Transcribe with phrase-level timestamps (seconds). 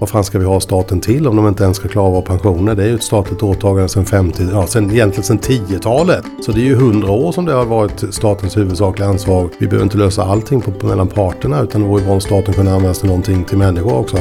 [0.00, 2.74] vad fan ska vi ha staten till om de inte ens ska klara våra pensioner?
[2.74, 6.24] Det är ju ett statligt åtagande sedan 50, ja sen, egentligen sedan 10-talet.
[6.42, 9.48] Så det är ju 100 år som det har varit statens huvudsakliga ansvar.
[9.58, 12.72] Vi behöver inte lösa allting på, mellan parterna utan det vore bra om staten kunde
[12.72, 14.16] användas till någonting till människor också.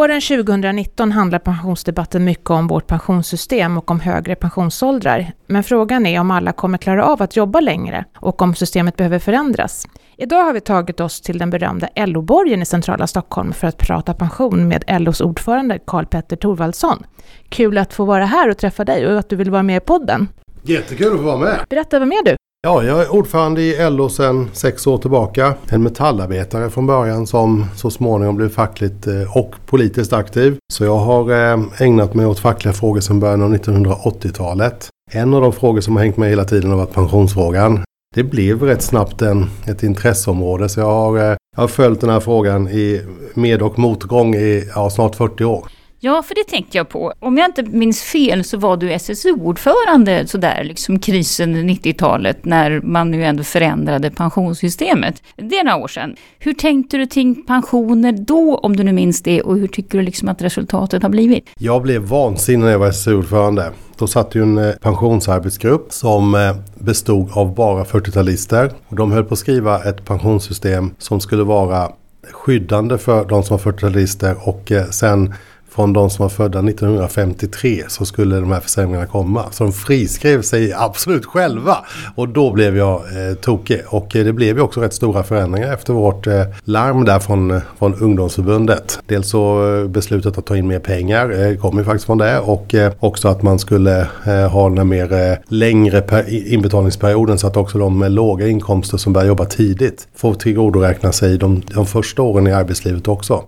[0.00, 5.32] Våren 2019 handlar pensionsdebatten mycket om vårt pensionssystem och om högre pensionsåldrar.
[5.46, 9.18] Men frågan är om alla kommer klara av att jobba längre och om systemet behöver
[9.18, 9.86] förändras.
[10.16, 14.14] Idag har vi tagit oss till den berömda LO-borgen i centrala Stockholm för att prata
[14.14, 17.06] pension med LOs ordförande Karl Petter Thorvaldsson.
[17.48, 19.80] Kul att få vara här och träffa dig och att du vill vara med i
[19.80, 20.28] podden.
[20.62, 21.58] Jättekul att få vara med!
[21.68, 22.36] Berätta, vem är du?
[22.62, 25.54] Ja, jag är ordförande i LO sedan sex år tillbaka.
[25.68, 30.56] En metallarbetare från början som så småningom blev fackligt eh, och politiskt aktiv.
[30.72, 34.88] Så jag har eh, ägnat mig åt fackliga frågor sedan början av 1980-talet.
[35.12, 37.84] En av de frågor som har hängt med hela tiden har varit pensionsfrågan.
[38.14, 42.10] Det blev rätt snabbt en, ett intresseområde så jag har, eh, jag har följt den
[42.10, 43.02] här frågan i
[43.34, 45.68] med och motgång i ja, snart 40 år.
[46.02, 47.12] Ja, för det tänkte jag på.
[47.20, 53.10] Om jag inte minns fel så var du SSU-ordförande sådär, liksom krisen 90-talet, när man
[53.10, 55.22] nu ändå förändrade pensionssystemet.
[55.36, 56.16] Det är några år sedan.
[56.38, 60.04] Hur tänkte du kring pensioner då, om du nu minns det, och hur tycker du
[60.04, 61.48] liksom att resultatet har blivit?
[61.58, 63.70] Jag blev vansinnig när jag var SSU-ordförande.
[63.98, 68.72] Då satt ju en eh, pensionsarbetsgrupp som eh, bestod av bara 40-talister.
[68.88, 71.92] De höll på att skriva ett pensionssystem som skulle vara
[72.32, 75.34] skyddande för de som var 40-talister och eh, sen
[75.70, 79.44] från de som var födda 1953 så skulle de här försämringarna komma.
[79.50, 81.76] Så de friskrev sig absolut själva.
[82.14, 83.80] Och då blev jag eh, tokig.
[83.86, 87.50] Och eh, det blev ju också rätt stora förändringar efter vårt eh, larm där från,
[87.50, 88.98] eh, från ungdomsförbundet.
[89.06, 92.40] Dels så eh, beslutet att ta in mer pengar eh, kom ju faktiskt från det.
[92.40, 97.56] Och eh, också att man skulle eh, ha den mer eh, längre inbetalningsperioden så att
[97.56, 102.22] också de med låga inkomster som börjar jobba tidigt får tillgodoräkna sig de, de första
[102.22, 103.44] åren i arbetslivet också.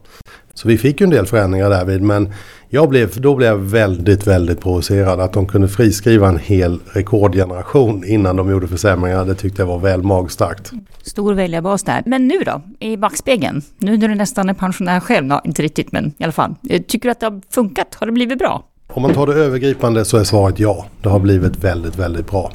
[0.54, 2.32] Så vi fick ju en del förändringar därvid men
[2.68, 5.20] jag blev, då blev jag väldigt, väldigt provocerad.
[5.20, 9.24] Att de kunde friskriva en hel rekordgeneration innan de gjorde försämringar.
[9.24, 10.70] Det tyckte jag var väl magstarkt.
[11.02, 12.02] Stor väljarbas där.
[12.06, 13.62] Men nu då, i backspegeln?
[13.78, 16.54] Nu när du nästan är pensionär själv, ja, inte riktigt men i alla fall.
[16.70, 17.94] Eh, tycker du att det har funkat?
[17.94, 18.64] Har det blivit bra?
[18.88, 20.86] Om man tar det övergripande så är svaret ja.
[21.02, 22.52] Det har blivit väldigt, väldigt bra.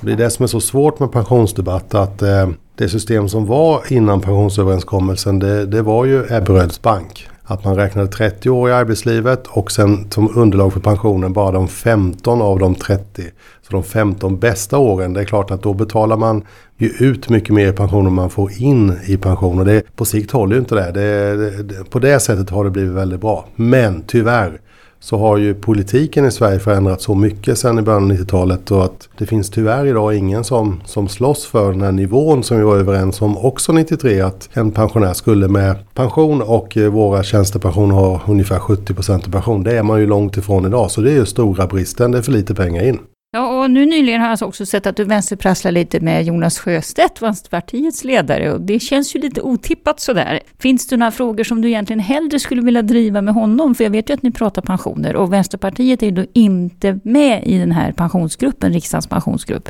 [0.00, 3.46] Och det är det som är så svårt med pensionsdebatt att eh, det system som
[3.46, 7.28] var innan pensionsöverenskommelsen det, det var ju Ebberöds bank.
[7.48, 11.68] Att man räknade 30 år i arbetslivet och sen som underlag för pensionen bara de
[11.68, 13.22] 15 av de 30.
[13.62, 16.42] Så de 15 bästa åren, det är klart att då betalar man
[16.76, 19.58] ju ut mycket mer pension än man får in i pension.
[19.58, 20.92] Och det, på sikt håller ju inte det.
[20.92, 23.48] det, det på det sättet har det blivit väldigt bra.
[23.56, 24.60] Men tyvärr
[25.00, 28.84] så har ju politiken i Sverige förändrats så mycket sedan i början av 90-talet och
[28.84, 32.62] att det finns tyvärr idag ingen som, som slåss för den här nivån som vi
[32.62, 37.94] var överens om också 93 att en pensionär skulle med pension och eh, våra tjänstepensioner
[37.94, 39.62] ha ungefär 70% pension.
[39.62, 42.22] Det är man ju långt ifrån idag så det är ju stora bristen, det är
[42.22, 42.98] för lite pengar in.
[43.36, 46.58] Ja, och nu nyligen har jag alltså också sett att du vänsterprasslar lite med Jonas
[46.58, 50.40] Sjöstedt, Vänsterpartiets ledare, och det känns ju lite otippat sådär.
[50.58, 53.74] Finns det några frågor som du egentligen hellre skulle vilja driva med honom?
[53.74, 57.46] För jag vet ju att ni pratar pensioner, och Vänsterpartiet är ju då inte med
[57.46, 59.68] i den här pensionsgruppen, riksdagens pensionsgrupp.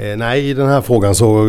[0.00, 1.44] Eh, nej, i den här frågan så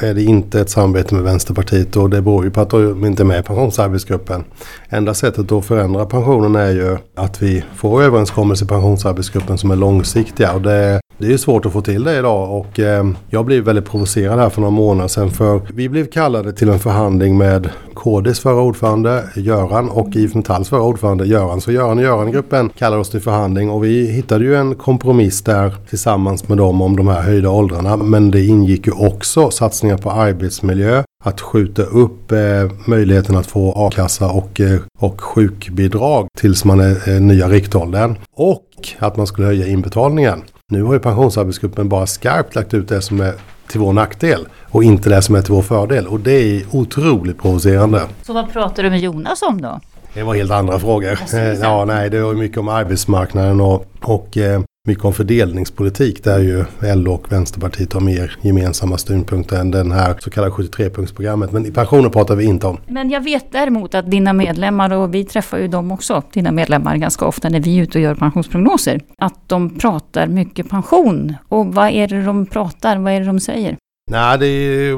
[0.00, 3.22] är det inte ett samarbete med Vänsterpartiet och det beror ju på att de inte
[3.22, 4.44] är med i pensionsarbetsgruppen.
[4.88, 9.76] Enda sättet att förändra pensionen är ju att vi får överenskommelser i pensionsarbetsgruppen som är
[9.76, 10.52] långsiktiga.
[10.52, 13.64] Och det, det är ju svårt att få till det idag och eh, jag blev
[13.64, 17.70] väldigt provocerad här för några månader sedan för vi blev kallade till en förhandling med
[17.94, 21.60] KDs förra ordförande Göran och IF Metalls förra ordförande Göran.
[21.60, 25.74] Så Göran och Göran-gruppen kallade oss till förhandling och vi hittade ju en kompromiss där
[25.88, 27.96] tillsammans med dem om de här höjda åldrarna.
[27.96, 32.38] Men det ingick ju också satsningar på arbetsmiljö, att skjuta upp eh,
[32.86, 38.16] möjligheten att få a-kassa och, eh, och sjukbidrag tills man är eh, nya riktåldern.
[38.32, 40.42] Och att man skulle höja inbetalningen.
[40.72, 43.34] Nu har ju pensionsarbetsgruppen bara skarpt lagt ut det som är
[43.68, 46.06] till vår nackdel och inte det som är till vår fördel.
[46.06, 48.02] Och det är otroligt provocerande.
[48.22, 49.80] Så vad pratar du med Jonas om då?
[50.14, 51.18] Det var helt andra frågor.
[51.62, 56.64] Ja, nej, det var mycket om arbetsmarknaden och, och eh, mycket om fördelningspolitik där ju
[56.94, 61.52] LO och Vänsterpartiet har mer gemensamma synpunkter än den här så kallade 73-punktsprogrammet.
[61.52, 62.78] Men pensioner pratar vi inte om.
[62.86, 66.96] Men jag vet däremot att dina medlemmar, och vi träffar ju dem också, dina medlemmar
[66.96, 71.36] ganska ofta när vi är ute och gör pensionsprognoser, att de pratar mycket pension.
[71.48, 73.76] Och vad är det de pratar, vad är det de säger?
[74.10, 74.92] Nej, det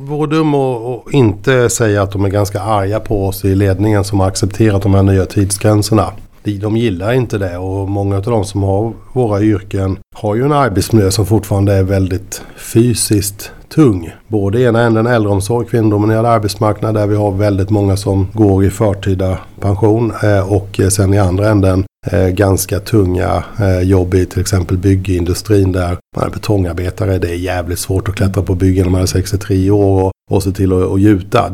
[0.00, 4.20] vore dum att inte säga att de är ganska arga på oss i ledningen som
[4.20, 6.12] har accepterat de här nya tidsgränserna
[6.44, 10.52] de gillar inte det och många av de som har våra yrken har ju en
[10.52, 14.12] arbetsmiljö som fortfarande är väldigt fysiskt tung.
[14.34, 18.70] Både i ena änden äldreomsorg, kvinnodominerad arbetsmarknad där vi har väldigt många som går i
[18.70, 23.44] förtida pension eh, och eh, sen i andra änden eh, ganska tunga
[23.82, 27.18] jobb i till exempel byggindustrin där man är betongarbetare.
[27.18, 30.42] Det är jävligt svårt att klättra på byggen när man är 63 år och, och
[30.42, 31.50] se till att, gjuta.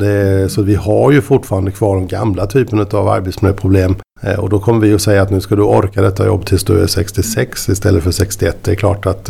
[0.49, 3.95] Så vi har ju fortfarande kvar den gamla typen av arbetsmiljöproblem
[4.37, 6.83] och då kommer vi att säga att nu ska du orka detta jobb tills du
[6.83, 8.57] är 66 istället för 61.
[8.61, 9.29] Det är klart att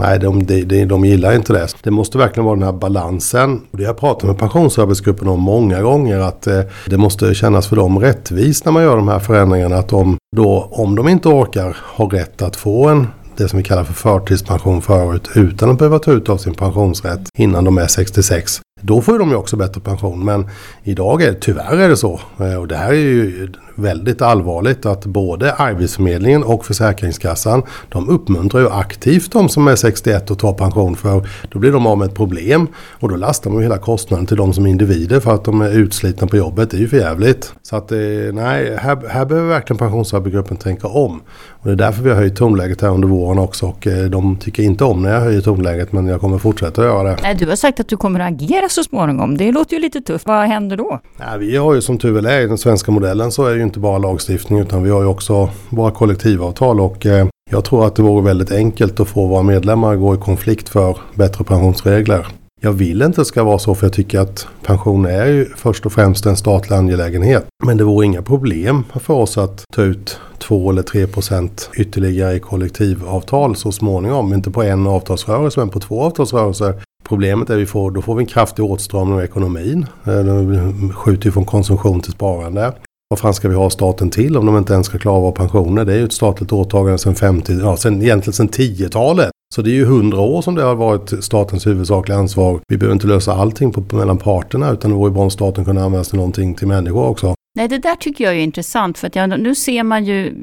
[0.00, 1.68] nej, de, de, de gillar inte det.
[1.82, 3.60] Det måste verkligen vara den här balansen.
[3.70, 6.18] Och det har jag pratat med pensionsarbetsgruppen om många gånger.
[6.18, 9.76] Att eh, det måste kännas för dem rättvist när man gör de här förändringarna.
[9.76, 13.62] Att de då, om de inte orkar, har rätt att få en det som vi
[13.62, 17.86] kallar för förtidspension förut utan att behöva ta ut av sin pensionsrätt innan de är
[17.86, 18.60] 66.
[18.80, 20.24] Då får de ju också bättre pension.
[20.24, 20.46] Men
[20.82, 22.20] idag är det tyvärr är det så.
[22.40, 28.60] Eh, och det här är ju väldigt allvarligt att både Arbetsförmedlingen och Försäkringskassan de uppmuntrar
[28.60, 32.08] ju aktivt de som är 61 och tar pension för då blir de av med
[32.08, 32.68] ett problem
[33.00, 35.70] och då lastar man ju hela kostnaden till de som individer för att de är
[35.70, 36.70] utslitna på jobbet.
[36.70, 37.52] Det är ju för jävligt.
[37.62, 37.98] Så att eh,
[38.32, 41.22] nej, här, här behöver verkligen pensionsarbetsgruppen tänka om.
[41.48, 44.36] Och det är därför vi har höjt tonläget här under våren också och eh, de
[44.36, 47.16] tycker inte om när jag höjer tonläget men jag kommer fortsätta att göra det.
[47.22, 49.36] Nej, du har sagt att du kommer att agera så småningom.
[49.36, 50.26] Det låter ju lite tufft.
[50.26, 51.00] Vad händer då?
[51.18, 53.56] Ja, vi har ju som tur väl är i den svenska modellen så är det
[53.56, 57.86] ju inte bara lagstiftning utan vi har ju också våra kollektivavtal och eh, jag tror
[57.86, 61.44] att det vore väldigt enkelt att få våra medlemmar att gå i konflikt för bättre
[61.44, 62.26] pensionsregler.
[62.60, 65.46] Jag vill inte att det ska vara så för jag tycker att pension är ju
[65.56, 67.46] först och främst en statlig angelägenhet.
[67.64, 72.34] Men det vore inga problem för oss att ta ut 2 eller 3 procent ytterligare
[72.34, 74.34] i kollektivavtal så småningom.
[74.34, 76.74] Inte på en avtalsrörelse men på två avtalsrörelser.
[77.14, 79.86] Problemet är att vi får, då får vi en kraftig åtstramning av ekonomin.
[80.06, 82.72] Eh, vi skjuter från konsumtion till sparande.
[83.08, 85.84] Vad fan ska vi ha staten till om de inte ens ska klara av pensioner?
[85.84, 89.30] Det är ju ett statligt åtagande sedan 50, ja sen, egentligen sedan 10-talet.
[89.54, 92.60] Så det är ju hundra år som det har varit statens huvudsakliga ansvar.
[92.68, 95.82] Vi behöver inte lösa allting på, mellan parterna utan det vore bra om staten kunde
[95.82, 97.34] användas till någonting till människor också.
[97.56, 100.34] Nej, det där tycker jag är intressant för att jag, nu ser man ju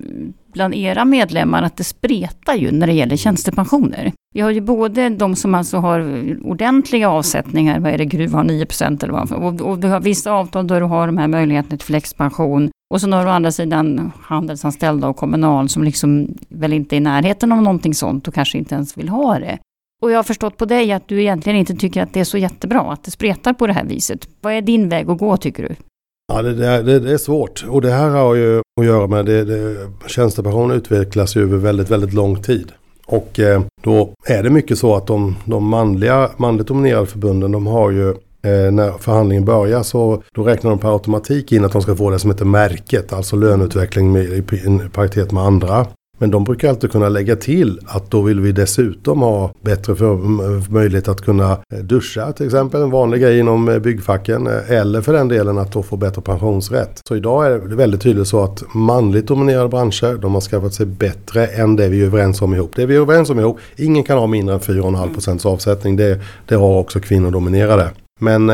[0.53, 4.11] bland era medlemmar att det spretar ju när det gäller tjänstepensioner.
[4.33, 5.99] Vi har ju både de som alltså har
[6.43, 10.31] ordentliga avsättningar, vad är det, Gruv har 9% eller vad, och, och du har vissa
[10.31, 12.69] avtal där du har de här möjligheterna till flexpension.
[12.93, 16.97] Och så har du å andra sidan handelsanställda och kommunal som liksom väl inte är
[16.97, 19.57] i närheten av någonting sånt och kanske inte ens vill ha det.
[20.01, 22.37] Och jag har förstått på dig att du egentligen inte tycker att det är så
[22.37, 24.27] jättebra att det spretar på det här viset.
[24.41, 25.75] Vad är din väg att gå tycker du?
[26.33, 27.65] Ja, det, det, det, är svårt.
[27.69, 31.89] Och det här har ju att göra med det, det tjänstepension utvecklas ju över väldigt,
[31.89, 32.71] väldigt lång tid.
[33.05, 37.67] Och eh, då är det mycket så att de, de manliga, manligt dominerade förbunden de
[37.67, 41.81] har ju eh, när förhandlingen börjar så då räknar de per automatik in att de
[41.81, 44.41] ska få det som heter märket, alltså löneutveckling med, i
[44.93, 45.87] paritet med andra.
[46.21, 50.15] Men de brukar alltid kunna lägga till att då vill vi dessutom ha bättre för,
[50.71, 54.47] möjlighet att kunna eh, duscha till exempel, en vanlig grej inom eh, byggfacken.
[54.47, 57.01] Eh, eller för den delen att då få bättre pensionsrätt.
[57.07, 60.85] Så idag är det väldigt tydligt så att manligt dominerade branscher, de har skaffat sig
[60.85, 62.71] bättre än det vi är överens om ihop.
[62.75, 65.95] Det vi är överens om ihop, ingen kan ha mindre än 4,5 procents avsättning.
[65.95, 67.89] Det, det har också kvinnor dominerade.
[68.19, 68.51] Men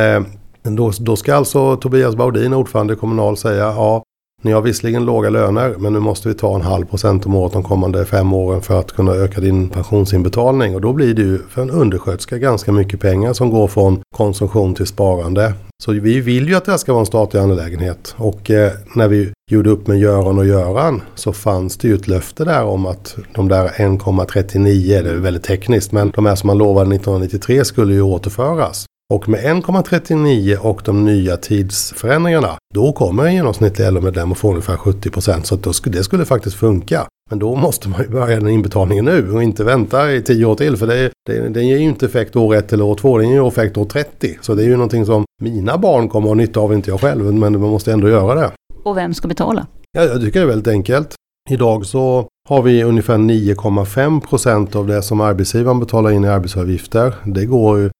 [0.63, 4.03] då, då ska alltså Tobias Baudin, ordförande i Kommunal, säga ja,
[4.43, 7.53] ni har visserligen låga löner men nu måste vi ta en halv procent om året
[7.53, 10.75] de kommande fem åren för att kunna öka din pensionsinbetalning.
[10.75, 14.75] Och då blir det ju för en undersköterska ganska mycket pengar som går från konsumtion
[14.75, 15.53] till sparande.
[15.83, 18.15] Så vi vill ju att det här ska vara en statlig angelägenhet.
[18.17, 22.07] Och eh, när vi gjorde upp med Göran och Göran så fanns det ju ett
[22.07, 26.47] löfte där om att de där 1,39, det är väldigt tekniskt, men de här som
[26.47, 28.85] man lovade 1993 skulle ju återföras.
[29.13, 34.77] Och med 1,39 och de nya tidsförändringarna, då kommer en genomsnittlig LO-medlem att få ungefär
[34.77, 35.45] 70 procent.
[35.45, 37.07] Så då, det skulle faktiskt funka.
[37.29, 40.55] Men då måste man ju börja den inbetalningen nu och inte vänta i 10 år
[40.55, 40.77] till.
[40.77, 43.35] För det, det, den ger ju inte effekt år 1 eller år 2, den ger
[43.35, 44.37] ju effekt år 30.
[44.41, 47.01] Så det är ju någonting som mina barn kommer att ha nytta av, inte jag
[47.01, 47.33] själv.
[47.33, 48.51] Men man måste ändå göra det.
[48.83, 49.67] Och vem ska betala?
[49.91, 51.15] Ja, jag tycker det är väldigt enkelt.
[51.49, 57.15] Idag så har vi ungefär 9,5 procent av det som arbetsgivaren betalar in i arbetsavgifter.
[57.25, 57.91] Det går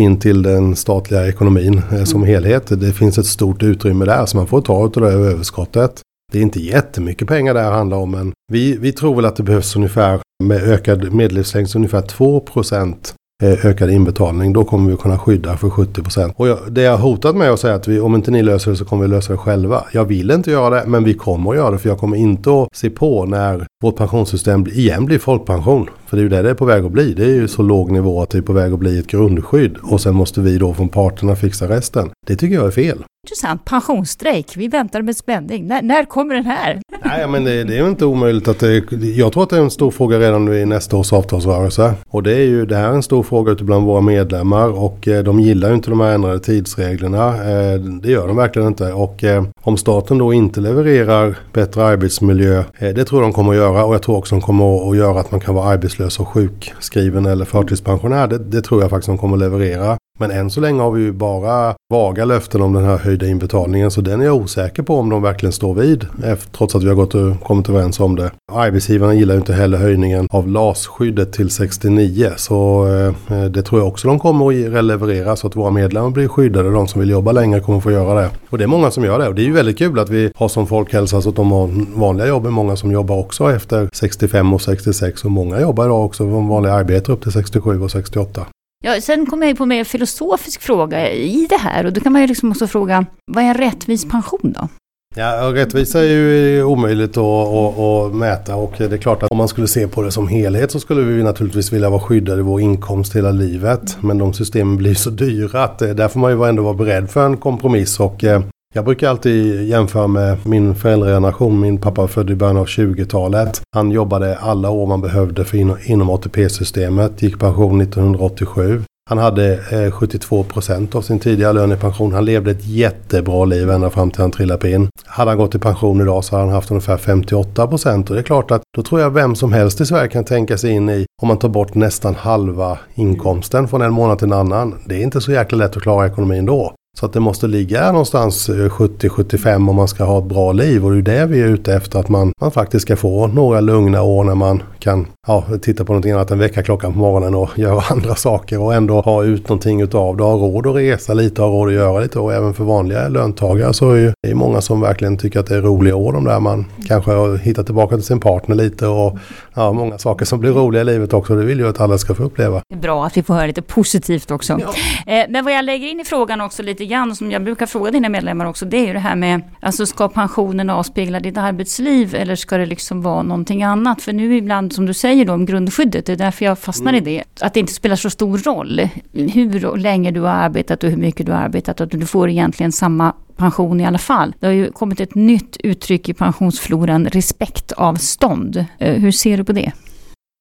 [0.00, 2.28] in till den statliga ekonomin eh, som mm.
[2.28, 2.80] helhet.
[2.80, 6.00] Det finns ett stort utrymme där så man får ta av det överskottet.
[6.32, 9.36] Det är inte jättemycket pengar det här handlar om men vi, vi tror väl att
[9.36, 14.52] det behövs ungefär med ökad medellivslängd ungefär 2 procent eh, ökad inbetalning.
[14.52, 16.34] Då kommer vi kunna skydda för 70 procent.
[16.36, 18.76] Och jag, det jag hotat med att säga att vi, om inte ni löser det
[18.76, 19.84] så kommer vi lösa det själva.
[19.92, 22.50] Jag vill inte göra det men vi kommer att göra det för jag kommer inte
[22.50, 25.88] att se på när vårt pensionssystem igen blir folkpension.
[26.06, 27.14] För det är ju det det är på väg att bli.
[27.14, 29.76] Det är ju så låg nivå att det är på väg att bli ett grundskydd.
[29.82, 32.10] Och sen måste vi då från parterna fixa resten.
[32.26, 33.04] Det tycker jag är fel.
[33.26, 33.64] Intressant.
[33.64, 34.56] Pensionsstrejk.
[34.56, 35.66] Vi väntar med spänning.
[35.66, 36.80] När, när kommer den här?
[37.04, 39.60] Nej, men det, det är ju inte omöjligt att det, Jag tror att det är
[39.60, 41.94] en stor fråga redan nu i nästa års avtalsrörelse.
[42.08, 44.68] Och det är ju det här är en stor fråga ute bland våra medlemmar.
[44.68, 47.28] Och eh, de gillar ju inte de här ändrade tidsreglerna.
[47.28, 48.92] Eh, det gör de verkligen inte.
[48.92, 52.64] Och eh, om staten då inte levererar bättre arbetsmiljö.
[52.78, 53.73] Det tror jag de kommer att göra.
[53.82, 57.26] Och jag tror också de kommer att göra att man kan vara arbetslös och sjukskriven
[57.26, 58.26] eller förtidspensionär.
[58.26, 59.98] Det, det tror jag faktiskt de kommer att leverera.
[60.18, 63.90] Men än så länge har vi ju bara vaga löften om den här höjda inbetalningen
[63.90, 66.06] så den är jag osäker på om de verkligen står vid
[66.52, 68.30] trots att vi har gått och kommit överens om det.
[68.52, 73.80] Arbetsgivarna gillar ju inte heller höjningen av LAS-skyddet till 69 så eh, eh, det tror
[73.80, 76.70] jag också de kommer att leverera så att våra medlemmar blir skyddade.
[76.70, 78.30] De som vill jobba längre kommer få göra det.
[78.50, 80.32] Och det är många som gör det och det är ju väldigt kul att vi
[80.36, 82.46] har som folkhälsa så att de har vanliga jobb.
[82.46, 86.48] är många som jobbar också efter 65 och 66 och många jobbar idag också från
[86.48, 88.46] vanliga arbetare upp till 67 och 68.
[88.86, 92.12] Ja, sen kommer jag på en mer filosofisk fråga i det här och då kan
[92.12, 94.68] man ju liksom också fråga, vad är en rättvis pension då?
[95.16, 99.36] Ja, rättvisa är ju omöjligt att, att, att, mäta och det är klart att om
[99.36, 102.42] man skulle se på det som helhet så skulle vi naturligtvis vilja vara skyddade i
[102.42, 103.96] vår inkomst hela livet.
[104.00, 107.10] Men de systemen blir så dyra att eh, där får man ju ändå vara beredd
[107.10, 108.42] för en kompromiss och eh,
[108.76, 111.60] jag brukar alltid jämföra med min föräldrageneration.
[111.60, 113.62] Min pappa var född i början av 20-talet.
[113.74, 117.22] Han jobbade alla år man behövde för inom, inom ATP-systemet.
[117.22, 118.82] Gick pension 1987.
[119.10, 122.12] Han hade eh, 72 procent av sin tidigare lön i pension.
[122.12, 124.88] Han levde ett jättebra liv ända fram till han trillade in.
[125.04, 128.10] Hade han gått i pension idag så hade han haft ungefär 58 procent.
[128.10, 130.58] Och det är klart att då tror jag vem som helst i Sverige kan tänka
[130.58, 134.32] sig in i om man tar bort nästan halva inkomsten från en månad till en
[134.32, 134.74] annan.
[134.86, 136.74] Det är inte så jäkla lätt att klara ekonomin då.
[136.94, 140.84] Så att det måste ligga någonstans eh, 70-75 om man ska ha ett bra liv.
[140.84, 143.60] Och det är det vi är ute efter att man, man faktiskt ska få några
[143.60, 147.58] lugna år när man kan ja, titta på någonting annat än väckarklockan på morgonen och
[147.58, 150.22] göra andra saker och ändå ha ut någonting utav det.
[150.22, 153.74] Ha råd att resa lite, ha råd att göra lite och även för vanliga löntagare
[153.74, 156.66] så är det många som verkligen tycker att det är roliga år de där man
[156.88, 159.18] kanske har hittat tillbaka till sin partner lite och
[159.54, 161.36] ja, många saker som blir roliga i livet också.
[161.36, 162.62] Det vill ju att alla ska få uppleva.
[162.68, 164.58] Det är bra att vi får höra lite positivt också.
[164.60, 165.12] Ja.
[165.12, 167.90] Eh, men vad jag lägger in i frågan också lite grann som jag brukar fråga
[167.90, 172.14] dina medlemmar också det är ju det här med alltså ska pensionen avspegla ditt arbetsliv
[172.14, 174.02] eller ska det liksom vara någonting annat?
[174.02, 177.08] För nu ibland som du säger då om grundskyddet, det är därför jag fastnar mm.
[177.08, 177.44] i det.
[177.44, 181.26] Att det inte spelar så stor roll hur länge du har arbetat och hur mycket
[181.26, 181.80] du har arbetat.
[181.80, 184.34] Att du får egentligen samma pension i alla fall.
[184.40, 188.64] Det har ju kommit ett nytt uttryck i pensionsfloran, respektavstånd.
[188.78, 189.72] Eh, hur ser du på det?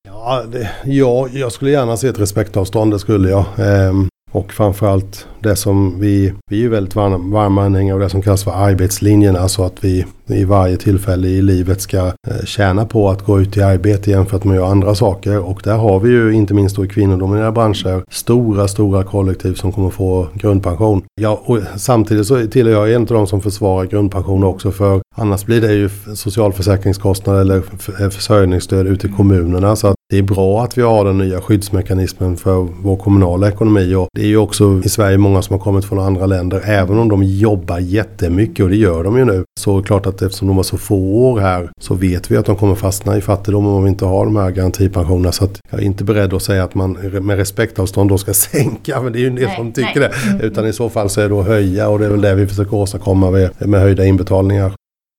[0.07, 3.45] Ja, det, ja, jag skulle gärna se ett respektavstånd, det skulle jag.
[3.57, 8.09] Ehm, och framförallt det som vi, vi är ju väldigt varma, varma anhängare av det
[8.09, 9.35] som kallas för arbetslinjen.
[9.35, 13.57] Alltså att vi i varje tillfälle i livet ska eh, tjäna på att gå ut
[13.57, 15.39] i arbete jämfört med att göra andra saker.
[15.39, 19.71] Och där har vi ju inte minst då i kvinnodominerade branscher stora, stora kollektiv som
[19.71, 21.03] kommer få grundpension.
[21.21, 25.45] Ja, och samtidigt så tillhör jag en av de som försvarar grundpension också för annars
[25.45, 27.61] blir det ju socialförsäkringskostnader eller
[28.09, 29.75] försörjningsstöd ute i kommunerna.
[29.75, 33.95] Så att det är bra att vi har den nya skyddsmekanismen för vår kommunala ekonomi
[33.95, 36.97] och det är ju också i Sverige många som har kommit från andra länder även
[36.97, 39.43] om de jobbar jättemycket och det gör de ju nu.
[39.59, 42.37] Så är det klart att eftersom de har så få år här så vet vi
[42.37, 45.31] att de kommer fastna i fattigdom om vi inte har de här garantipensionerna.
[45.31, 46.91] Så att jag är inte beredd att säga att man
[47.21, 50.09] med respektavstånd då ska sänka, men det är ju en del nej, som tycker nej.
[50.39, 50.45] det.
[50.45, 52.47] Utan i så fall så är det att höja och det är väl det vi
[52.47, 54.73] försöker åstadkomma med, med höjda inbetalningar.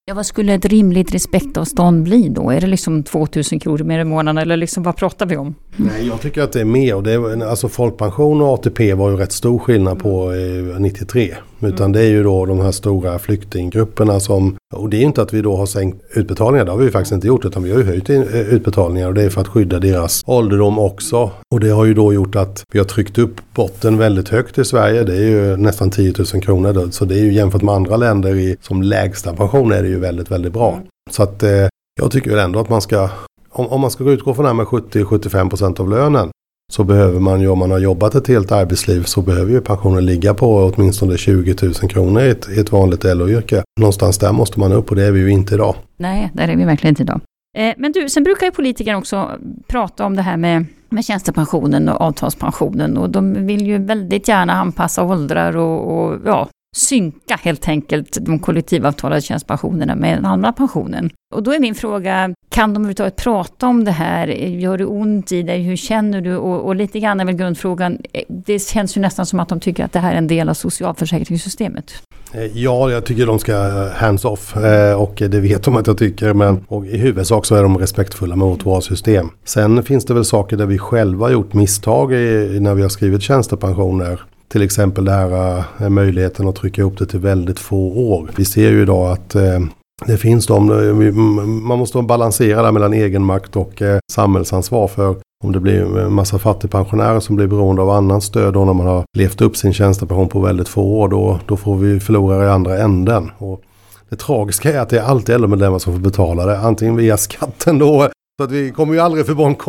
[0.07, 2.51] Ja, vad skulle ett rimligt respektavstånd bli då?
[2.51, 5.55] Är det liksom 2000 kronor mer i månaden eller liksom vad pratar vi om?
[5.75, 7.01] Nej, jag tycker att det är mer.
[7.01, 11.35] Det är, alltså folkpension och ATP var ju rätt stor skillnad på eh, 93.
[11.59, 15.33] Utan det är ju då de här stora flyktinggrupperna som, och det är inte att
[15.33, 17.77] vi då har sänkt utbetalningar, det har vi ju faktiskt inte gjort, utan vi har
[17.77, 21.31] ju höjt eh, utbetalningar och det är för att skydda deras ålderdom också.
[21.53, 24.65] Och det har ju då gjort att vi har tryckt upp botten väldigt högt i
[24.65, 26.91] Sverige, det är ju nästan 10 000 kronor då.
[26.91, 29.94] så det är ju jämfört med andra länder i, som lägsta pension är det ju
[29.99, 30.79] väldigt, väldigt bra.
[31.11, 31.67] Så att eh,
[32.01, 33.09] jag tycker väl ändå att man ska
[33.49, 36.29] om, om man ska utgå från det här med 70-75% av lönen
[36.73, 40.05] så behöver man ju om man har jobbat ett helt arbetsliv så behöver ju pensionen
[40.05, 43.63] ligga på åtminstone 20 000 kronor i ett, i ett vanligt LO-yrke.
[43.79, 45.75] Någonstans där måste man upp och det är vi ju inte idag.
[45.97, 47.21] Nej, där är vi verkligen inte idag.
[47.57, 49.31] Eh, men du, sen brukar ju politiker också
[49.67, 54.53] prata om det här med, med tjänstepensionen och avtalspensionen och de vill ju väldigt gärna
[54.53, 61.09] anpassa åldrar och, och ja, synka helt enkelt de kollektivavtalade tjänstepensionerna med den andra pensionen.
[61.35, 64.27] Och då är min fråga, kan de överhuvudtaget prata om det här?
[64.27, 65.61] Gör det ont i dig?
[65.61, 66.35] Hur känner du?
[66.35, 69.85] Och, och lite grann är väl grundfrågan, det känns ju nästan som att de tycker
[69.85, 71.93] att det här är en del av socialförsäkringssystemet.
[72.33, 73.53] Eh, ja, jag tycker de ska
[73.95, 76.33] hands-off eh, och det vet de att jag tycker.
[76.33, 79.29] Men och i huvudsak så är de respektfulla mot våra system.
[79.43, 83.21] Sen finns det väl saker där vi själva gjort misstag i, när vi har skrivit
[83.21, 84.21] tjänstepensioner.
[84.47, 88.29] Till exempel det här eh, möjligheten att trycka ihop det till väldigt få år.
[88.35, 89.59] Vi ser ju idag att eh,
[90.05, 91.13] det finns de, eh,
[91.45, 94.87] man måste balansera där mellan egenmakt och samhällsansvar.
[94.87, 98.73] För om det blir en massa fattigpensionärer som blir beroende av annan stöd då när
[98.73, 102.45] man har levt upp sin tjänstepension på väldigt få år, då, då får vi förlora
[102.45, 103.31] i andra änden.
[103.37, 103.61] Och
[104.09, 107.79] det tragiska är att det är alltid LO-medlemmar som får betala det, antingen via skatten
[107.79, 109.25] då, så att vi kommer ju aldrig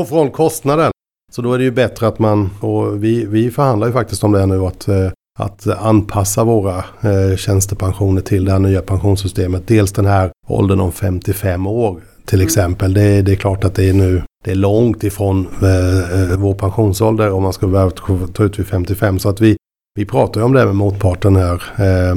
[0.09, 0.91] från kostnaden.
[1.37, 4.33] Så då är det ju bättre att man, och vi, vi förhandlar ju faktiskt om
[4.33, 9.69] det nu, att eh, att anpassa våra eh, tjänstepensioner till det här nya pensionssystemet.
[9.69, 12.47] Dels den här åldern om 55 år till mm.
[12.47, 12.95] exempel.
[12.95, 16.55] Det, det, är klart att det är nu det är långt ifrån eh, eh vår
[16.55, 17.91] pensionsålder om man behöva
[18.33, 19.19] ta ut vid 55.
[19.19, 19.57] Så att vi,
[19.95, 21.63] vi pratar ju om det med motparten här.
[21.77, 22.17] Eh,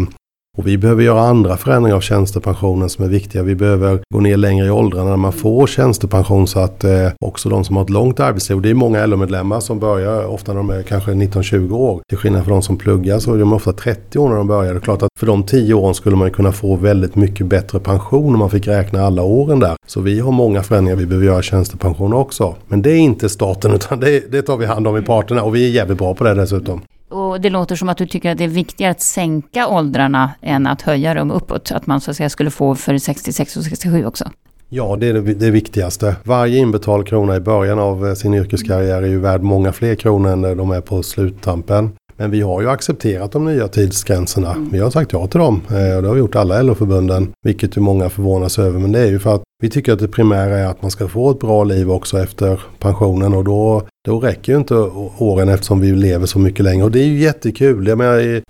[0.57, 3.43] och vi behöver göra andra förändringar av tjänstepensionen som är viktiga.
[3.43, 7.49] Vi behöver gå ner längre i åldrarna när man får tjänstepension så att eh, också
[7.49, 8.55] de som har ett långt arbetsliv.
[8.55, 12.01] och Det är många LO-medlemmar som börjar ofta när de är kanske 19-20 år.
[12.09, 14.73] Till skillnad från de som pluggar så är de ofta 30 år när de börjar.
[14.73, 17.79] Det är klart att för de 10 åren skulle man kunna få väldigt mycket bättre
[17.79, 19.75] pension om man fick räkna alla åren där.
[19.87, 22.55] Så vi har många förändringar vi behöver göra i tjänstepension också.
[22.67, 25.55] Men det är inte staten utan det, det tar vi hand om i parterna och
[25.55, 26.81] vi är jävligt bra på det dessutom.
[27.09, 30.67] Och det låter som att du tycker att det är viktigare att sänka åldrarna än
[30.67, 31.71] att höja dem uppåt.
[31.71, 34.29] Att man så att säga skulle få för 66 och 67 också.
[34.69, 36.15] Ja, det är det, det viktigaste.
[36.23, 40.31] Varje inbetald krona i början av eh, sin yrkeskarriär är ju värd många fler kronor
[40.31, 41.91] än de är på sluttampen.
[42.17, 44.51] Men vi har ju accepterat de nya tidsgränserna.
[44.51, 44.69] Mm.
[44.69, 45.61] Vi har sagt ja till dem.
[45.69, 47.31] Eh, och det har vi gjort alla LO-förbunden.
[47.45, 48.79] Vilket ju många förvånas över.
[48.79, 51.07] Men det är ju för att vi tycker att det primära är att man ska
[51.07, 53.33] få ett bra liv också efter pensionen.
[53.33, 54.75] Och då då räcker ju inte
[55.17, 56.83] åren eftersom vi lever så mycket längre.
[56.83, 57.87] Och det är ju jättekul.
[57.87, 58.41] Jag menar,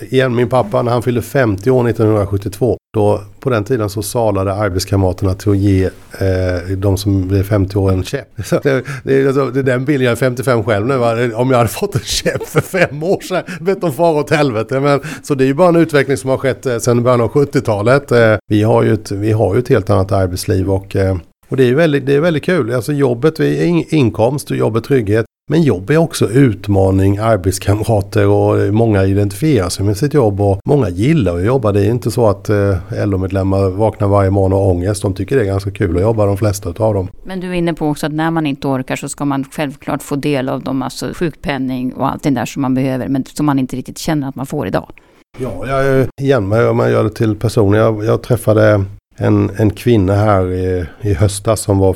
[0.00, 2.78] igen, min pappa när han fyllde 50 år 1972.
[2.94, 7.78] Då, på den tiden så salade arbetskamraterna till att ge eh, de som blev 50
[7.78, 8.28] år en käpp.
[8.62, 10.96] det, det, alltså, det är den bilden, jag är 55 själv nu.
[10.96, 11.12] Va?
[11.34, 14.80] Om jag hade fått en käpp för fem år sedan, vet de far åt helvete.
[14.80, 17.30] Men, så det är ju bara en utveckling som har skett eh, sedan början av
[17.30, 18.12] 70-talet.
[18.12, 21.16] Eh, vi, har ju ett, vi har ju ett helt annat arbetsliv och eh,
[21.48, 22.74] och det är väldigt, det är väldigt kul.
[22.74, 25.26] Alltså jobbet är inkomst och jobbet trygghet.
[25.50, 30.88] Men jobb är också utmaning, arbetskamrater och många identifierar sig med sitt jobb och många
[30.88, 31.72] gillar att jobba.
[31.72, 35.02] Det är inte så att eh, LO-medlemmar vaknar varje morgon och har ångest.
[35.02, 37.08] De tycker det är ganska kul att jobba, de flesta av dem.
[37.24, 40.02] Men du är inne på också att när man inte orkar så ska man självklart
[40.02, 43.46] få del av dem, alltså sjukpenning och allt det där som man behöver, men som
[43.46, 44.92] man inte riktigt känner att man får idag.
[45.38, 47.78] Ja, jag, igen, om man gör det till personer.
[47.78, 48.84] Jag, jag träffade
[49.16, 51.94] en, en kvinna här i, i höstas som var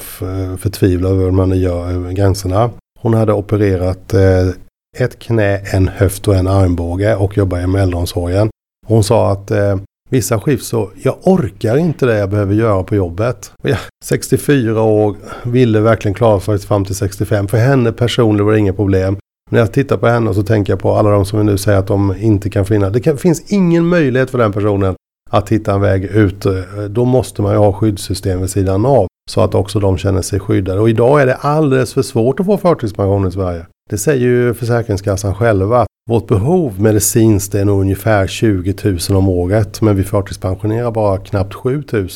[0.56, 2.70] förtvivlad över de här nya eh, gränserna.
[3.00, 4.48] Hon hade opererat eh,
[4.98, 8.50] ett knä, en höft och en armbåge och jobbar med äldreomsorgen.
[8.86, 9.76] Hon sa att eh,
[10.10, 13.52] vissa skift så, jag orkar inte det jag behöver göra på jobbet.
[13.62, 17.48] Och jag, 64 år, ville verkligen klara sig fram till 65.
[17.48, 19.16] För henne personligen var det inga problem.
[19.50, 21.78] När jag tittar på henne så tänker jag på alla de som vi nu säger
[21.78, 22.90] att de inte kan finna.
[22.90, 24.94] Det kan, finns ingen möjlighet för den personen
[25.28, 26.46] att hitta en väg ut.
[26.46, 26.52] Eh,
[26.90, 29.06] då måste man ju ha skyddssystem vid sidan av.
[29.30, 30.80] Så att också de känner sig skyddade.
[30.80, 33.66] Och idag är det alldeles för svårt att få förtidspension i Sverige.
[33.90, 35.86] Det säger ju Försäkringskassan själva.
[36.10, 39.80] Vårt behov medicinskt är nog ungefär 20 000 om året.
[39.80, 42.08] Men vi förtidspensionerar bara knappt 7 000.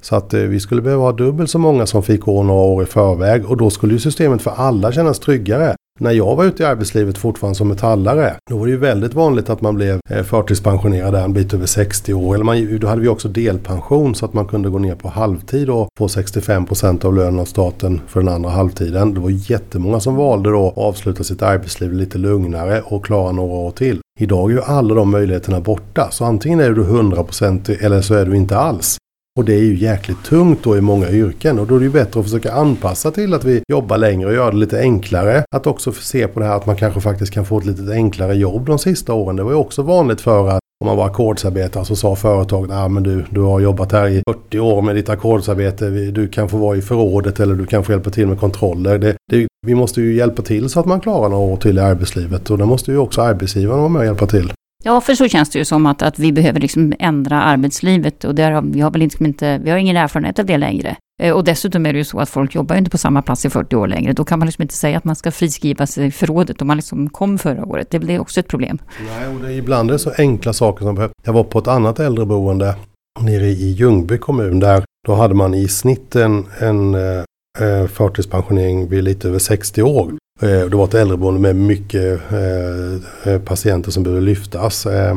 [0.00, 2.82] Så att eh, vi skulle behöva ha dubbelt så många som fick gå några år
[2.82, 3.46] i förväg.
[3.46, 5.74] Och då skulle ju systemet för alla kännas tryggare.
[6.00, 9.50] När jag var ute i arbetslivet fortfarande som metallare, då var det ju väldigt vanligt
[9.50, 12.34] att man blev eh, förtidspensionerad en bit över 60 år.
[12.34, 15.70] Eller man, då hade vi också delpension så att man kunde gå ner på halvtid
[15.70, 19.14] och få 65 procent av lönen av staten för den andra halvtiden.
[19.14, 23.54] Det var jättemånga som valde då att avsluta sitt arbetsliv lite lugnare och klara några
[23.54, 24.00] år till.
[24.20, 26.08] Idag är ju alla de möjligheterna borta.
[26.10, 28.98] Så antingen är du 100% eller så är du inte alls.
[29.38, 31.90] Och det är ju jäkligt tungt då i många yrken och då är det ju
[31.90, 35.44] bättre att försöka anpassa till att vi jobbar längre och gör det lite enklare.
[35.50, 38.34] Att också se på det här att man kanske faktiskt kan få ett lite enklare
[38.34, 39.36] jobb de sista åren.
[39.36, 42.88] Det var ju också vanligt för att om man var ackordsarbetare så sa företaget ah,
[42.88, 45.90] men du, du har jobbat här i 40 år med ditt ackordsarbete.
[45.90, 48.98] Du kan få vara i förrådet eller du kan få hjälpa till med kontroller.
[48.98, 51.80] Det, det, vi måste ju hjälpa till så att man klarar några år till i
[51.80, 54.52] arbetslivet och då måste ju också arbetsgivaren vara med och hjälpa till.
[54.84, 58.34] Ja, för så känns det ju som att, att vi behöver liksom ändra arbetslivet och
[58.34, 60.96] där har, vi har väl liksom inte, vi har ingen erfarenhet av det längre.
[61.22, 63.50] Eh, och dessutom är det ju så att folk jobbar inte på samma plats i
[63.50, 64.12] 40 år längre.
[64.12, 67.10] Då kan man liksom inte säga att man ska friskriva sig förrådet om man liksom
[67.10, 67.90] kom förra året.
[67.90, 68.78] Det blir också ett problem.
[69.06, 71.12] Nej, och det, ibland är det så enkla saker som behövs.
[71.24, 72.74] Jag var på ett annat äldreboende
[73.20, 77.22] nere i Ljungby kommun där då hade man i snitt en, en eh,
[77.60, 80.12] eh, förtidspensionering vid lite över 60 år.
[80.42, 84.86] Eh, det var ett äldreboende med mycket eh, eh patienter som behövde lyftas.
[84.86, 85.14] Eh,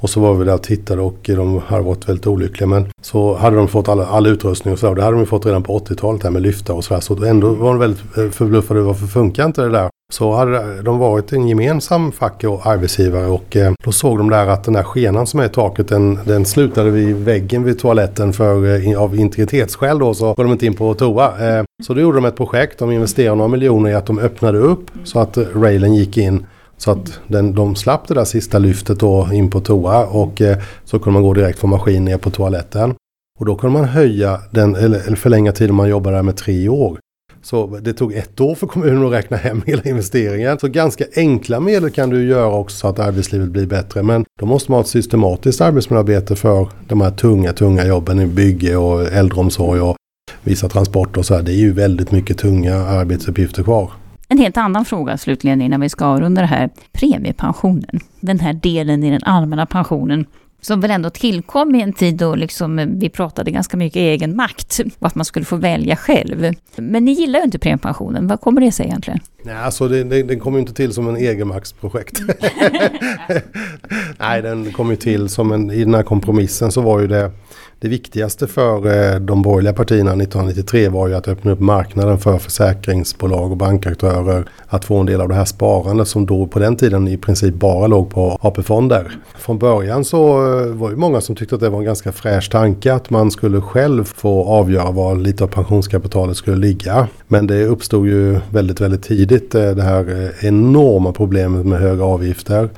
[0.00, 2.66] Och så var vi där och tittade och de hade varit väldigt olyckliga.
[2.68, 4.94] Men så hade de fått all, all utrustning och så.
[4.94, 7.00] Det hade de fått redan på 80-talet med lyfta och sådär.
[7.00, 8.80] Så ändå var de väldigt eh, förbluffade.
[8.80, 9.88] Varför funkar inte det där?
[10.12, 14.46] Så hade de varit en gemensam fack och arbetsgivare och eh, då såg de där
[14.46, 18.32] att den där skenan som är i taket den, den slutade vid väggen vid toaletten
[18.32, 21.58] för eh, av integritetsskäl då så går de inte in på toa.
[21.58, 24.58] Eh, så då gjorde de ett projekt, de investerade några miljoner i att de öppnade
[24.58, 29.00] upp så att railen gick in så att den, de slapp det där sista lyftet
[29.00, 30.42] då in på toa och
[30.84, 32.94] så kunde man gå direkt från maskin ner på toaletten.
[33.40, 36.98] Och då kunde man höja den, eller förlänga tiden man jobbade där med tre år.
[37.44, 40.58] Så det tog ett år för kommunen att räkna hem hela investeringen.
[40.58, 44.02] Så ganska enkla medel kan du göra också så att arbetslivet blir bättre.
[44.02, 48.26] Men då måste man ha ett systematiskt arbetsmiljöarbete för de här tunga, tunga jobben i
[48.26, 49.96] bygge och äldreomsorg och
[50.42, 51.42] vissa transporter och så här.
[51.42, 53.90] Det är ju väldigt mycket tunga arbetsuppgifter kvar.
[54.28, 56.70] En helt annan fråga slutligen innan vi ska avrunda det här.
[56.92, 60.26] Premiepensionen, den här delen i den allmänna pensionen
[60.64, 64.80] som väl ändå tillkom i en tid då liksom vi pratade ganska mycket egen makt
[64.98, 66.52] och att man skulle få välja själv.
[66.76, 69.20] Men ni gillar ju inte premiepensionen, vad kommer det sig egentligen?
[69.42, 72.20] Nej, alltså det, det, den kom ju inte till som en egenmaktsprojekt.
[74.18, 77.30] Nej, den kom ju till som en, i den här kompromissen så var ju det
[77.80, 82.38] det viktigaste för eh, de borgerliga partierna 1993 var ju att öppna upp marknaden för
[82.38, 86.76] försäkringsbolag och bankaktörer att få en del av det här sparandet som då på den
[86.76, 89.12] tiden i princip bara låg på AP-fonder.
[89.38, 90.18] Från början så
[90.60, 93.30] eh, var det många som tyckte att det var en ganska fräsch tanke att man
[93.30, 97.08] skulle själv få avgöra var lite av pensionskapitalet skulle ligga.
[97.28, 102.68] Men det uppstod ju väldigt, väldigt tidigt eh, det här enorma problemet med höga avgifter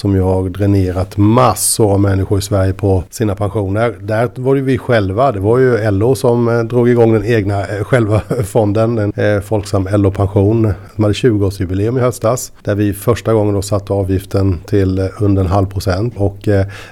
[0.00, 3.94] som ju har dränerat massor av människor i Sverige på sina pensioner.
[4.00, 5.32] Där var det vi själva.
[5.32, 9.40] Det var ju LO som eh, drog igång den egna eh, själva fonden, den, eh,
[9.40, 10.62] Folksam LO-pension.
[10.96, 12.52] De hade 20-årsjubileum i höstas.
[12.62, 16.14] Där vi första gången då satte avgiften till under en halv procent.
[16.16, 16.48] Och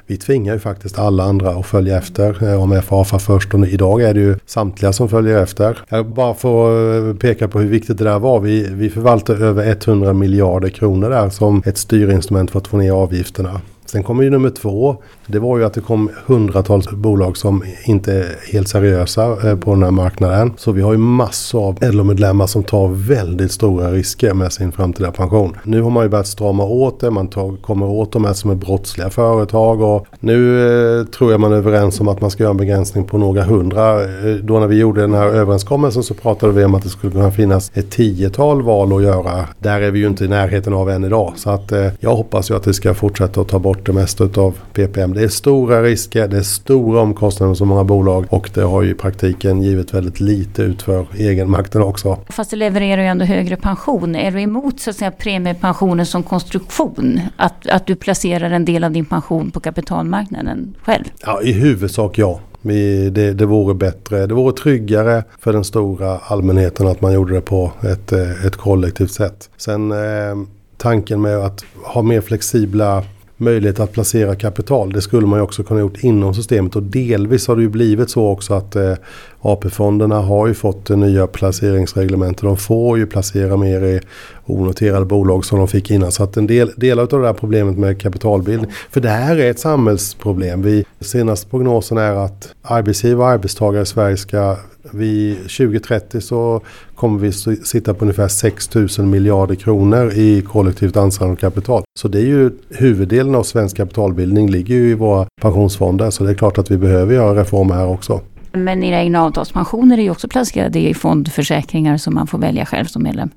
[0.07, 2.59] vi tvingar ju faktiskt alla andra att följa efter.
[2.59, 5.79] Om FAFA först och idag är det ju samtliga som följer efter.
[5.89, 8.41] Jag bara får peka på hur viktigt det där var.
[8.41, 12.98] Vi, vi förvaltar över 100 miljarder kronor där som ett styrinstrument för att få ner
[13.03, 13.61] avgifterna.
[13.91, 14.97] Sen kommer ju nummer två.
[15.27, 19.75] Det var ju att det kom hundratals bolag som inte är helt seriösa eh, på
[19.75, 20.53] den här marknaden.
[20.57, 25.13] Så vi har ju massor av LO-medlemmar som tar väldigt stora risker med sin framtida
[25.13, 25.57] pension.
[25.63, 27.11] Nu har man ju börjat strama åt det.
[27.11, 29.81] Man tar, kommer åt de här som är brottsliga företag.
[29.81, 30.61] Och nu
[31.01, 33.43] eh, tror jag man är överens om att man ska göra en begränsning på några
[33.43, 34.03] hundra.
[34.03, 37.13] Eh, då när vi gjorde den här överenskommelsen så pratade vi om att det skulle
[37.13, 39.45] kunna finnas ett tiotal val att göra.
[39.59, 41.33] Där är vi ju inte i närheten av än idag.
[41.37, 44.25] Så att eh, jag hoppas ju att det ska fortsätta att ta bort det mesta
[44.25, 45.15] av PPM.
[45.15, 48.91] Det är stora risker, det är stora omkostnader för många bolag och det har ju
[48.91, 52.19] i praktiken givit väldigt lite ut för egenmakten också.
[52.29, 54.17] Fast det levererar ju ändå högre pension.
[54.17, 57.21] Är du emot så att säga premiepensionen som konstruktion?
[57.37, 61.05] Att, att du placerar en del av din pension på kapitalmarknaden själv?
[61.21, 62.41] Ja, i huvudsak ja.
[62.63, 67.35] Vi, det, det vore bättre, det vore tryggare för den stora allmänheten att man gjorde
[67.35, 68.13] det på ett,
[68.47, 69.51] ett kollektivt sätt.
[69.57, 70.37] Sen eh,
[70.77, 73.05] tanken med att ha mer flexibla
[73.39, 74.93] möjlighet att placera kapital.
[74.93, 78.11] Det skulle man ju också kunna gjort inom systemet och delvis har det ju blivit
[78.11, 78.95] så också att eh,
[79.41, 82.43] AP-fonderna har ju fått eh, nya placeringsreglementet.
[82.43, 84.01] de får ju placera mer i
[84.47, 86.13] onoterade bolag som de fick innan.
[86.13, 89.51] Så att en del, del av det här problemet med kapitalbildning, för det här är
[89.51, 90.63] ett samhällsproblem.
[90.63, 94.57] Vi, senaste prognosen är att arbetsgivare och arbetstagare i Sverige ska
[94.93, 96.61] vid 2030 så
[96.95, 97.33] kommer vi
[97.65, 101.83] sitta på ungefär 6 000 miljarder kronor i kollektivt ansvarande kapital.
[101.99, 106.11] Så det är ju huvuddelen av svensk kapitalbildning ligger ju i våra pensionsfonder.
[106.11, 108.21] Så det är klart att vi behöver göra reformer här också.
[108.53, 112.85] Men era egna avtalspensioner är ju också placerade i fondförsäkringar som man får välja själv
[112.85, 113.31] som medlem.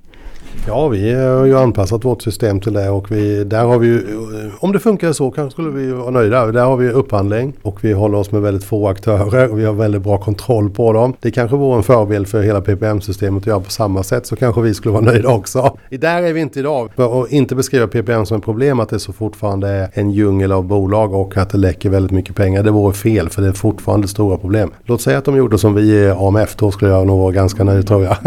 [0.67, 3.87] Ja, vi eh, har ju anpassat vårt system till det och vi, där har vi
[3.87, 6.45] ju, eh, om det funkar så kanske skulle vi vara nöjda.
[6.45, 9.73] Där har vi upphandling och vi håller oss med väldigt få aktörer och vi har
[9.73, 11.13] väldigt bra kontroll på dem.
[11.19, 14.61] Det kanske vore en förebild för hela PPM-systemet att göra på samma sätt så kanske
[14.61, 15.77] vi skulle vara nöjda också.
[15.89, 16.89] Där är vi inte idag.
[16.95, 20.51] För att inte beskriva PPM som ett problem att det så fortfarande är en djungel
[20.51, 22.63] av bolag och att det läcker väldigt mycket pengar.
[22.63, 24.71] Det vore fel för det är fortfarande stora problem.
[24.83, 27.63] Låt säga att de gjorde som vi i AMF, då skulle jag nog vara ganska
[27.63, 28.17] nöjd tror jag.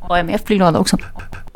[0.18, 0.96] AMF blir glada också.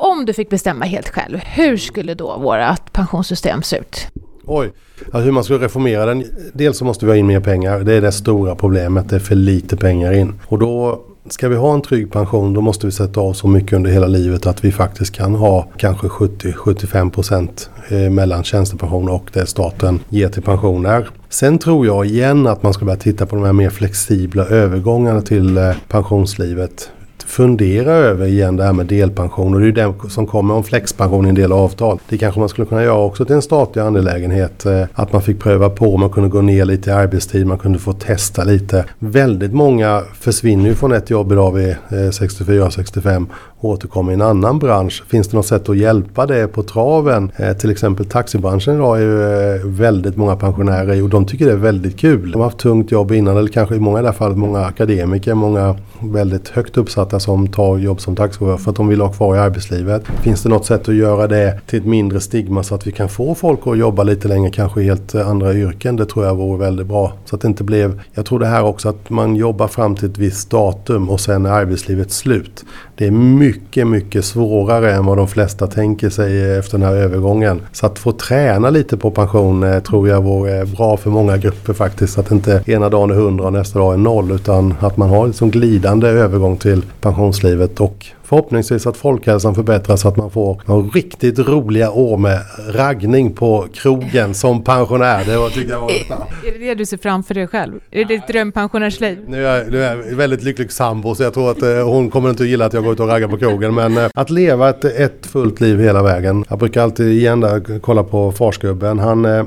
[0.02, 4.06] Om du fick bestämma helt själv, hur skulle då vårt pensionssystem se ut?
[4.44, 4.72] Oj,
[5.12, 6.24] ja, hur man skulle reformera den.
[6.52, 7.80] Dels så måste vi ha in mer pengar.
[7.80, 9.08] Det är det stora problemet.
[9.08, 10.40] Det är för lite pengar in.
[10.46, 13.72] Och då Ska vi ha en trygg pension då måste vi sätta av så mycket
[13.72, 19.46] under hela livet att vi faktiskt kan ha kanske 70-75% eh, mellan tjänstepension och det
[19.46, 21.08] staten ger till pensioner.
[21.28, 25.22] Sen tror jag igen att man ska börja titta på de här mer flexibla övergångarna
[25.22, 26.90] till eh, pensionslivet
[27.22, 29.54] fundera över igen det här med delpension.
[29.54, 31.98] Och det är ju det som kommer om flexpension i en del avtal.
[32.08, 34.66] Det kanske man skulle kunna göra också till en statlig angelägenhet.
[34.66, 37.78] Eh, att man fick pröva på, man kunde gå ner lite i arbetstid, man kunde
[37.78, 38.84] få testa lite.
[38.98, 43.26] Väldigt många försvinner ju från ett jobb idag vid eh, 64-65
[43.68, 45.04] återkomma i en annan bransch.
[45.08, 47.32] Finns det något sätt att hjälpa det på traven?
[47.36, 51.52] Eh, till exempel taxibranschen idag är ju eh, väldigt många pensionärer och de tycker det
[51.52, 52.30] är väldigt kul.
[52.30, 55.76] De har haft tungt jobb innan eller kanske i många i fall många akademiker, många
[56.00, 59.38] väldigt högt uppsatta som tar jobb som taxichaufför för att de vill ha kvar i
[59.38, 60.02] arbetslivet.
[60.22, 63.08] Finns det något sätt att göra det till ett mindre stigma så att vi kan
[63.08, 65.96] få folk att jobba lite längre, kanske i helt eh, andra yrken?
[65.96, 67.12] Det tror jag vore väldigt bra.
[67.24, 70.10] Så att det inte blev, jag tror det här också att man jobbar fram till
[70.10, 72.64] ett visst datum och sen är arbetslivet slut.
[72.94, 76.94] Det är mycket, mycket mycket svårare än vad de flesta tänker sig efter den här
[76.94, 77.60] övergången.
[77.72, 81.72] Så att få träna lite på pension eh, tror jag vore bra för många grupper
[81.72, 82.18] faktiskt.
[82.18, 85.20] Att inte ena dagen är 100 och nästa dag är noll utan att man har
[85.20, 90.62] en liksom glidande övergång till pensionslivet och förhoppningsvis att folkhälsan förbättras så att man får
[90.66, 95.24] några riktigt roliga år med raggning på krogen som pensionär.
[95.24, 97.74] Det var, tycker jag var är, det det du ser framför dig själv?
[97.90, 99.18] Är det ditt drömpensionärsliv?
[99.26, 102.30] Nu är, nu är jag väldigt lycklig sambo så jag tror att eh, hon kommer
[102.30, 103.74] inte att gilla att jag går ut och raggar på krogen.
[103.74, 106.44] Men eh, att leva ett, ett fullt liv hela vägen.
[106.48, 108.98] Jag brukar alltid igen där, kolla på farsgubben.
[108.98, 109.44] Han, eh,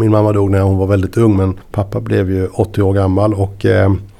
[0.00, 3.34] min mamma dog när hon var väldigt ung men pappa blev ju 80 år gammal
[3.34, 3.66] och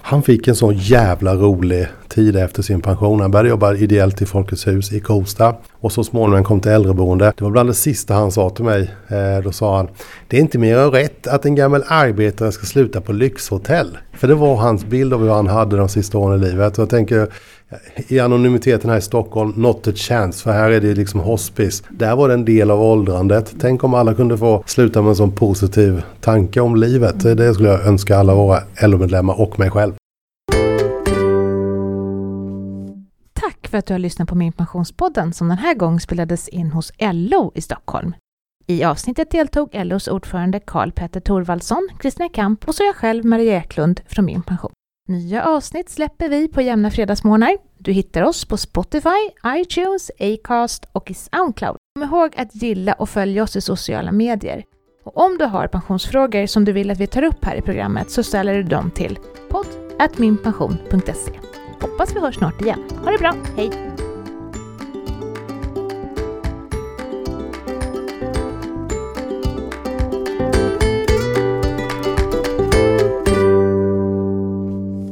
[0.03, 3.21] han fick en så jävla rolig tid efter sin pension.
[3.21, 5.55] Han började jobba ideellt i Folkets hus i Kosta.
[5.73, 7.33] Och så småningom kom till äldreboende.
[7.37, 8.95] Det var bland det sista han sa till mig.
[9.09, 9.89] Eh, då sa han
[10.29, 13.99] Det är inte mer än rätt att en gammal arbetare ska sluta på lyxhotell.
[14.13, 16.79] För det var hans bild av hur han hade de sista åren i livet.
[16.79, 17.29] Och jag tänker
[18.09, 20.43] i anonymiteten här i Stockholm, not a chance.
[20.43, 21.83] För här är det liksom hospice.
[21.89, 23.55] Där var det en del av åldrandet.
[23.61, 27.37] Tänk om alla kunde få sluta med en sån positiv tanke om livet.
[27.37, 29.95] Det skulle jag önska alla våra LO-medlemmar och mig själv.
[33.75, 36.93] För att du har lyssnat på Min Pensionspodden som den här gången spelades in hos
[36.99, 38.15] LO i Stockholm.
[38.67, 43.57] I avsnittet deltog LOs ordförande Karl Petter Thorvaldsson, Kristina Kamp och så jag själv, Maria
[43.57, 44.73] Eklund från Min Pension.
[45.09, 47.57] Nya avsnitt släpper vi på jämna fredagsmorgnar.
[47.79, 51.77] Du hittar oss på Spotify, iTunes, Acast och i Soundcloud.
[51.95, 54.65] Kom ihåg att gilla och följa oss i sociala medier.
[55.05, 58.11] Och om du har pensionsfrågor som du vill att vi tar upp här i programmet
[58.11, 59.67] så ställer du dem till podd
[60.19, 61.54] minpension.se.
[61.85, 62.79] Hoppas vi hörs snart igen.
[63.05, 63.71] Ha det bra, hej!